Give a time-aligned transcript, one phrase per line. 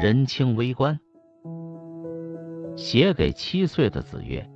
[0.00, 0.98] 人清微观，
[2.74, 4.48] 写给七岁的子曰。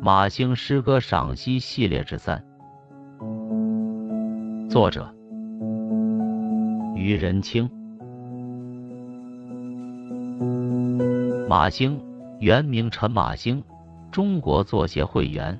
[0.00, 2.42] 马兴诗歌赏析系列之三，
[4.68, 5.14] 作者
[6.96, 7.70] 于仁清。
[11.46, 12.00] 马兴，
[12.38, 13.62] 原名陈马兴，
[14.10, 15.58] 中国作协会员，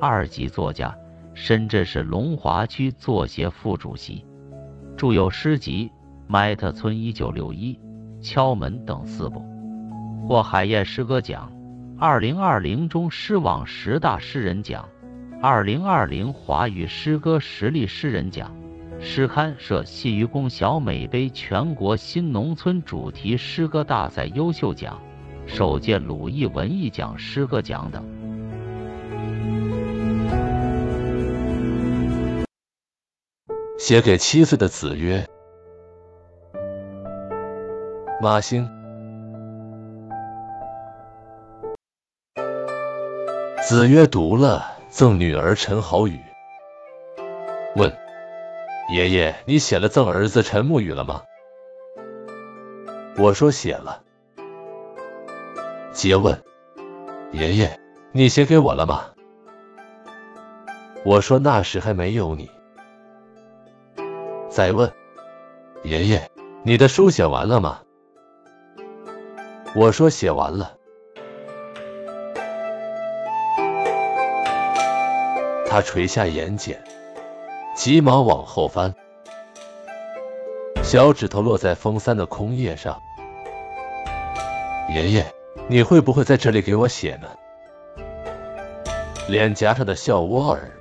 [0.00, 0.96] 二级作家，
[1.34, 4.24] 深圳市龙华区作协副主席，
[4.96, 5.90] 著有诗集
[6.26, 7.74] 《麦特村一九六一》
[8.26, 9.42] 《敲门》等四部，
[10.26, 11.52] 获海燕诗歌奖。
[11.98, 14.88] 二零二零中诗网十大诗人奖，
[15.40, 18.52] 二零二零华语诗歌实力诗人奖，
[18.98, 25.00] 诗刊社戏愚公小美杯全国新农村主题诗歌大赛优秀奖，
[25.46, 28.02] 首届鲁艺文艺奖诗歌奖等。
[33.78, 35.24] 写给七岁的子曰：
[38.22, 38.70] 马兴。
[43.64, 46.20] 子曰：“读了，赠女儿陈豪语。”
[47.74, 47.92] 问
[48.94, 51.22] ：“爷爷，你写了赠儿子陈慕语了吗？”
[53.18, 54.04] 我说：“写了。”
[55.90, 56.40] 接问
[57.34, 57.80] ：“爷爷，
[58.12, 59.06] 你写给我了吗？”
[61.04, 62.48] 我说：“那时还没有你。”
[64.48, 64.92] 再问
[65.82, 66.30] ：“爷爷，
[66.62, 67.80] 你的书写完了吗？”
[69.74, 70.76] 我说：“写完了。”
[75.66, 76.76] 他垂下眼睑，
[77.74, 78.94] 急忙往后翻，
[80.82, 83.00] 小指头落在封三的空页上。
[84.90, 85.24] 爷爷，
[85.68, 87.28] 你会不会在这里给我写呢？
[89.28, 90.72] 脸颊上的笑窝儿，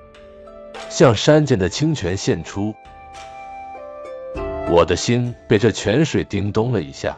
[0.89, 2.75] 像山涧的清泉现出。
[4.69, 7.17] 我的心被这泉水叮咚了一下。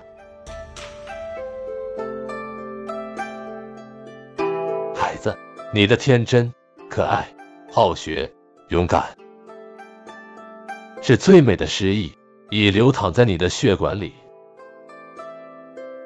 [5.76, 6.54] 你的天真
[6.88, 7.28] 可爱。
[7.72, 8.32] 好学、
[8.68, 9.18] 勇敢，
[11.02, 12.14] 是最美的诗意，
[12.52, 14.14] 已流淌在你的血管里。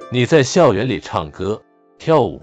[0.09, 1.61] 你在校园里唱歌、
[1.97, 2.41] 跳舞，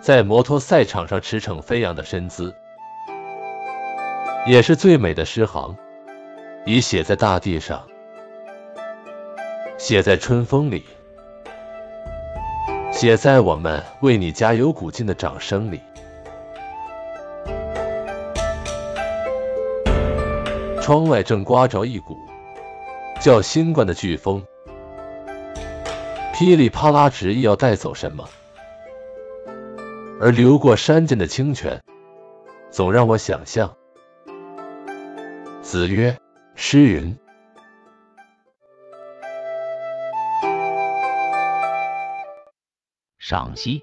[0.00, 2.52] 在摩托赛场上驰骋飞扬的身姿，
[4.48, 5.76] 也是最美的诗行，
[6.66, 7.86] 已写在大地上，
[9.78, 10.84] 写在春风里，
[13.02, 15.80] 写在我们为你加油鼓劲的掌声里。
[20.80, 22.16] 窗外正刮着一股
[23.20, 24.40] 叫新冠的飓风，
[26.32, 28.24] 噼里啪啦，执意要带走什么。
[30.20, 31.82] 而流过山涧的清泉，
[32.70, 33.74] 总让我想象。
[35.60, 36.16] 子曰
[36.54, 37.18] ：“诗云，
[43.32, 43.82] 赏析，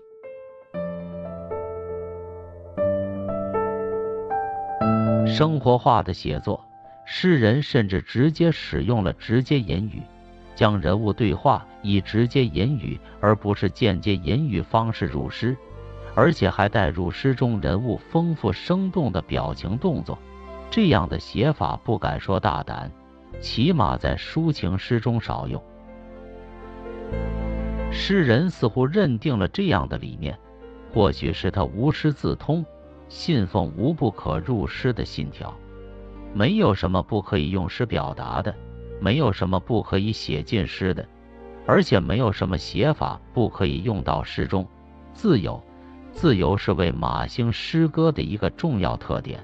[5.26, 6.64] 生活化的写作。”
[7.04, 10.04] 诗人甚至直接使用了直接言语，
[10.54, 15.58] 将人物对话以直接言语而不是间接言语方式入诗，
[16.14, 20.16] 而且还带入诗中人物丰富生动的表情动作。
[20.70, 22.92] 这样的写法不敢说大胆，
[23.42, 25.60] 起码在抒情诗中少用。
[27.92, 30.38] 诗人似乎认定了这样的理念，
[30.94, 32.66] 或许是他无师自通、
[33.08, 35.54] 信奉无不可入诗的信条。
[36.34, 38.56] 没有什么不可以用诗表达的，
[39.02, 41.06] 没有什么不可以写进诗的，
[41.66, 44.68] 而且没有什么写法不可以用到诗中。
[45.14, 45.62] 自由，
[46.12, 49.40] 自由是为马兴诗歌的一个重要特点。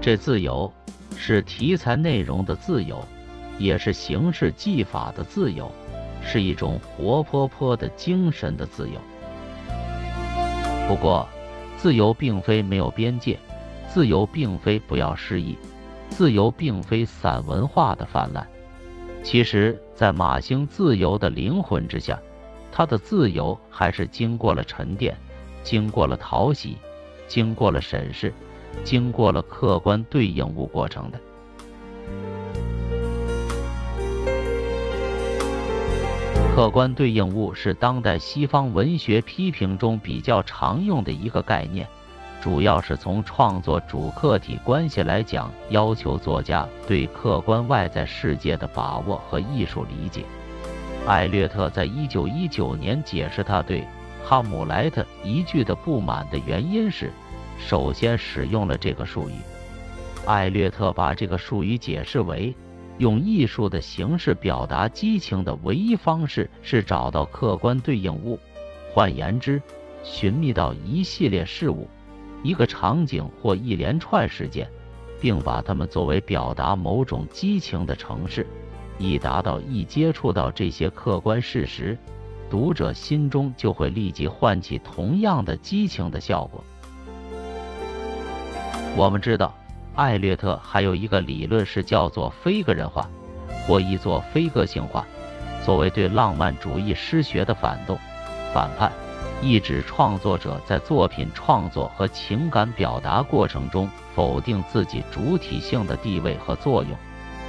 [0.00, 0.72] 这自由
[1.16, 3.02] 是题材内容的自由，
[3.58, 5.70] 也是形式技法的自由，
[6.22, 8.94] 是一种活泼泼的精神的自由。
[10.88, 11.28] 不过，
[11.76, 13.38] 自由并非没有边界。
[13.90, 15.56] 自由并非不要诗意，
[16.10, 18.46] 自由并非散文化的泛滥。
[19.22, 22.20] 其实，在马兴自由的灵魂之下，
[22.70, 25.16] 他的自由还是经过了沉淀，
[25.62, 26.76] 经过了淘洗，
[27.26, 28.32] 经过了审视，
[28.84, 31.18] 经过了客观对应物过程的。
[36.58, 41.86] 客观对应物是当代西方文学批评中比较常用的一个概念。
[42.42, 50.24] 主要是从创作主客体关系来讲，要求作家对客观外在世界的把握和艺术理解。
[51.06, 53.82] 艾略特在一九一九年解释他对
[54.24, 57.12] 《哈姆莱特》一句的不满的原因时，
[57.56, 59.34] 首先使用了这个术语。
[60.26, 62.52] 艾略特把这个术语解释为：
[62.98, 68.38] 用艺术的形式表达激情的唯一方式是找到客观对应物，
[68.92, 69.62] 换言之，
[70.02, 71.88] 寻觅到一系列事物、
[72.42, 74.68] 一个场景或一连串事件，
[75.20, 78.46] 并把它们作为表达某种激情的程式，
[78.98, 81.96] 以达到一接触到这些客观事实，
[82.48, 86.64] 读者心中就会立即唤起同样的激情的效果。
[88.96, 89.57] 我们知道。
[89.98, 93.10] 艾略特还有一个理论是叫做非个人化，
[93.66, 95.04] 或译作非个性化，
[95.64, 97.98] 作为对浪漫主义诗学的反动、
[98.54, 98.92] 反叛，
[99.42, 106.92] 意指创作者在作品创作和情感表达过程中否定自己主体性的地位和作用，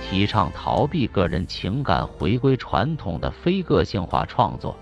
[0.10, 4.76] 提倡逃避个人情感，回归传统的非个性化创作，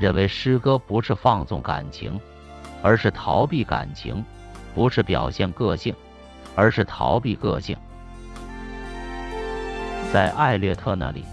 [0.00, 2.20] 认为诗歌不是放纵感情，
[2.82, 4.24] 而是逃避感情，
[4.74, 5.94] 不是表现个性。
[6.54, 7.76] 而是逃避个性。
[10.12, 11.24] 在艾略特那里，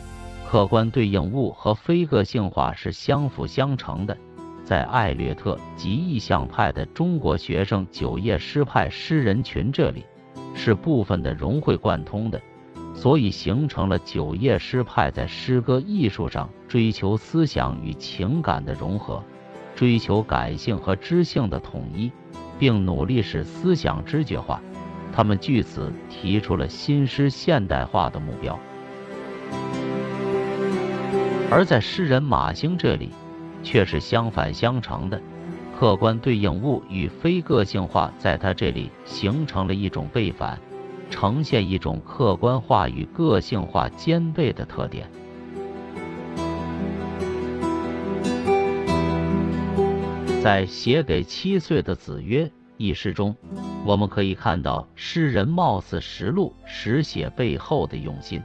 [0.50, 4.18] 客观对应物和非个性化是相辅相成的。
[4.64, 10.06] 在艾略特及意象派的中国学生九叶诗派诗人群这里，
[10.54, 12.40] 是部分的融会贯通的，
[12.94, 19.24] 所以形成了九叶诗派在诗歌艺术上追求思想与情感的融合，
[19.76, 22.12] 追求感性和知性的统一，
[22.60, 24.62] 并努力使思想知觉化。
[25.12, 28.58] 他们据此提出了新诗现代化的目标，
[31.52, 33.10] 而在诗人马兴这里，
[33.64, 35.22] 却是相反相成的。
[35.78, 40.60] 客观对应物与非个性化在他这里形成了一种背反，
[41.10, 45.10] 呈现一种客观化与个性化兼备的特点。
[50.42, 53.36] 在写给七岁的子曰一诗中。
[53.86, 58.42] 我们可以看到诗人貌似实录实写背后的用心。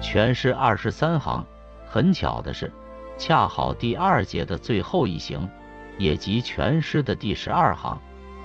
[0.00, 1.44] 全诗二十三行，
[1.86, 2.70] 很巧的是，
[3.18, 5.48] 恰好第二节的最后一行，
[5.98, 7.98] 也即全诗的第十二行，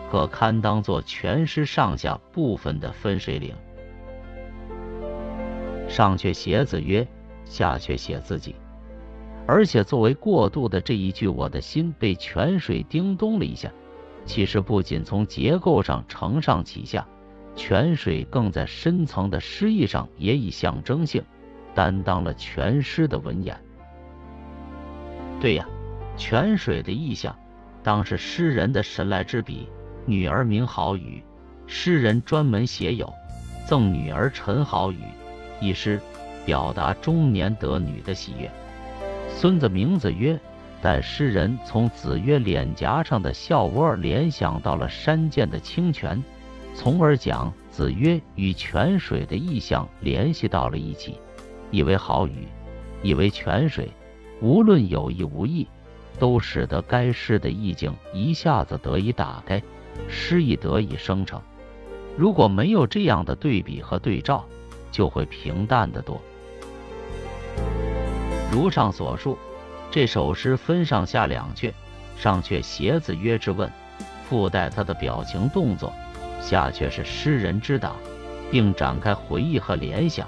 [0.09, 3.53] 可堪当做全诗上下部分的分水岭。
[5.87, 7.07] 上阙写子曰，
[7.45, 8.55] 下阙写自己。
[9.47, 13.71] 而且作为过渡的这一句，我的心被泉水叮咚了一下。
[14.25, 17.07] 其实不仅从结构上承上启下，
[17.55, 21.23] 泉水更在深层的诗意上也以象征性
[21.73, 23.55] 担当了全诗的文眼。
[25.39, 25.65] 对呀，
[26.17, 27.35] 泉水的意象
[27.83, 29.69] 当是诗人的神来之笔。
[30.07, 31.23] 女儿名好雨，
[31.67, 33.05] 诗人专门写有
[33.67, 34.99] 《赠女儿陈好雨》
[35.65, 35.99] 一诗，
[36.45, 38.49] 表达中年得女的喜悦。
[39.29, 40.39] 孙子名字曰。
[40.85, 46.23] 但诗人从子曰脸颊上的笑窝联想到了山涧的清泉，
[46.75, 51.17] 从而将子曰与泉水的意象联系到了一起，
[51.71, 52.47] 以为好雨，
[53.01, 53.89] 以为泉水，
[54.41, 55.67] 无论有意无意，
[56.19, 59.59] 都使得该诗的意境一下子得以打开，
[60.07, 61.41] 诗意得以生成。
[62.15, 64.45] 如果没有这样的对比和对照，
[64.91, 66.21] 就会平淡得多。
[68.51, 69.35] 如上所述。
[69.95, 71.71] 这首诗分上下两阙，
[72.17, 73.71] 上阙写子曰之问，
[74.27, 75.89] 附带他的表情动作；
[76.41, 77.93] 下阙是诗人之答，
[78.51, 80.27] 并展开回忆和联想。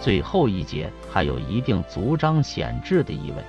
[0.00, 3.44] 最后一节还有一定足章显志的意味，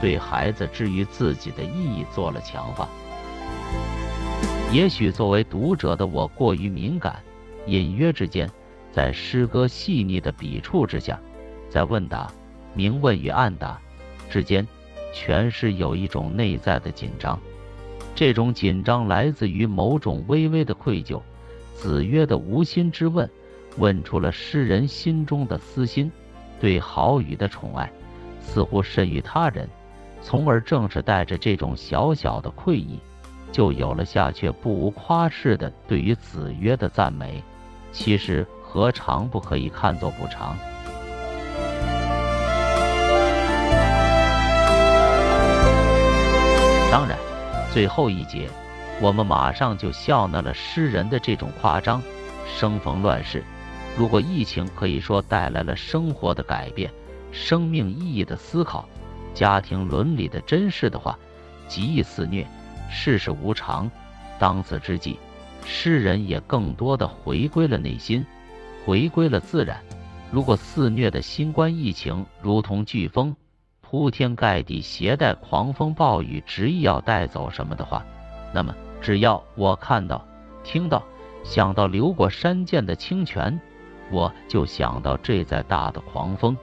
[0.00, 2.88] 对孩子之于自己的意义做了强化。
[4.72, 7.22] 也许作为读者的我过于敏感，
[7.68, 8.50] 隐约之间，
[8.90, 11.16] 在诗歌细腻的笔触之下，
[11.70, 12.28] 在问答、
[12.74, 13.78] 明问与暗答
[14.28, 14.66] 之间。
[15.14, 17.40] 全是有一种内在的紧张，
[18.16, 21.22] 这种紧张来自于某种微微的愧疚。
[21.72, 23.30] 子曰的无心之问，
[23.78, 26.10] 问出了诗人心中的私心，
[26.60, 27.90] 对好雨的宠爱
[28.40, 29.68] 似乎甚于他人，
[30.20, 32.98] 从而正是带着这种小小的愧意，
[33.52, 37.42] 就有了下阙不无夸饰的对于子曰的赞美。
[37.92, 40.56] 其实何尝不可以看作补偿？
[46.94, 47.18] 当然，
[47.72, 48.48] 最后一节，
[49.02, 52.00] 我们马上就笑纳了诗人的这种夸张。
[52.56, 53.42] 生逢乱世，
[53.98, 56.88] 如果疫情可以说带来了生活的改变、
[57.32, 58.88] 生命意义的思考、
[59.34, 61.18] 家庭伦理的珍视的话，
[61.66, 62.46] 极易肆虐，
[62.88, 63.90] 世事无常。
[64.38, 65.18] 当此之际，
[65.66, 68.24] 诗人也更多的回归了内心，
[68.86, 69.82] 回归了自然。
[70.30, 73.34] 如果肆虐的新冠疫情如同飓风，
[73.94, 78.04] 铺天盖地携带狂风暴雨，执意要带走什么的话，
[78.52, 80.26] 那么只要我看到、
[80.64, 81.00] 听到、
[81.44, 83.60] 想到流过山涧的清泉，
[84.10, 86.56] 我就想到这再大的狂风，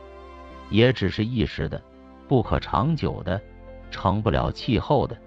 [0.69, 1.81] 也只是一时的，
[2.27, 3.39] 不可长久的，
[3.89, 5.17] 成不了气候的。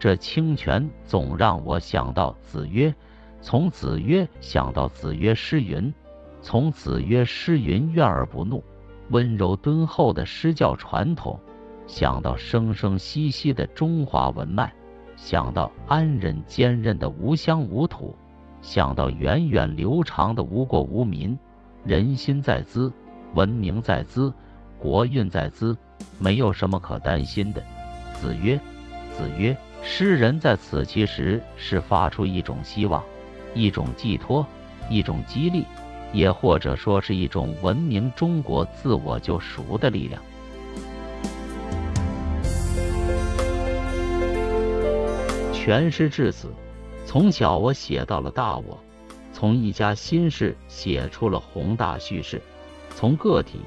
[0.00, 2.92] 这清泉总让我想到子曰，
[3.40, 5.94] 从子曰想到子曰诗云，
[6.42, 8.64] 从子曰诗云怨而不怒，
[9.10, 11.38] 温柔敦厚的诗教传统，
[11.92, 14.72] 想到生生息息的中华文脉，
[15.14, 18.16] 想到安忍坚韧的无乡无土，
[18.62, 21.38] 想到源远流长的无国无民。
[21.84, 22.90] 人心在兹，
[23.34, 24.32] 文明在兹，
[24.78, 25.76] 国运在兹，
[26.18, 27.62] 没有什么可担心的。
[28.14, 28.58] 子曰
[29.12, 33.04] ：“子曰。”诗人在此其实是发出一种希望，
[33.52, 34.46] 一种寄托，
[34.88, 35.66] 一种激励，
[36.14, 40.22] 也或者说是一种文明中国自我救赎的力量。
[45.64, 46.48] 全诗至此，
[47.06, 48.76] 从小我写到了大我，
[49.32, 52.42] 从一家心事写出了宏大叙事，
[52.96, 53.60] 从个体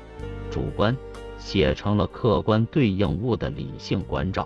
[0.51, 0.93] 主观
[1.37, 4.45] 写成了客观对应物的理性关照。